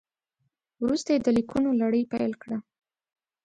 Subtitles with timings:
[0.83, 2.57] وروسته یې د لیکونو لړۍ پیل کړه.